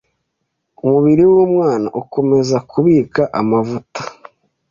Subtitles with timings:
[0.83, 4.01] Umubiri w’umwana ukomeza kubika amavuta